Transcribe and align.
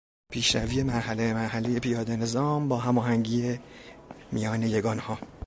پیشروی 0.31 0.83
مرحله 0.83 1.27
به 1.33 1.33
مرحلهی 1.33 1.79
پیاده 1.79 2.15
نظام 2.15 2.67
با 2.69 2.77
هماهنگی 2.77 3.59
میان 4.31 4.63
یگانها 4.63 5.17